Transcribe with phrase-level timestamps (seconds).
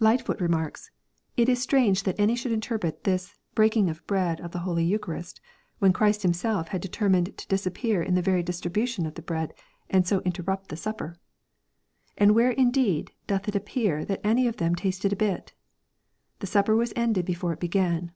[0.00, 0.90] Lightfoot remarks,"
[1.38, 5.40] It is strange that any should interpret this breaking of bread of the holy eucharist,
[5.78, 9.54] when Christ Himself had determined to disappear in the very distribution of the bread,
[9.88, 11.16] and so interrupt the supper.
[12.18, 15.54] And where indeed doth it appear that any of them tasted a bit?
[16.40, 18.12] The supper was ended before it be gan."